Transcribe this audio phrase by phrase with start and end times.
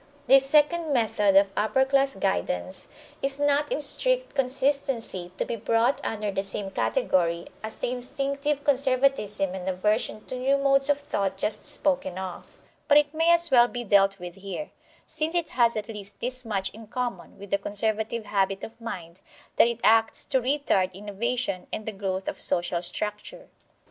[0.25, 2.87] This second method of upper class guidance
[3.21, 8.63] is not in strict consistency to be brought under the same category as the instinctive
[8.63, 13.51] conservatism and aversion to new modes of thought just spoken of; but it may as
[13.51, 14.71] well be dealt with here,
[15.05, 19.19] since it has at least this much in common with the conservative habit of mind
[19.57, 23.49] that it acts to retard innovation and the growth of social structure.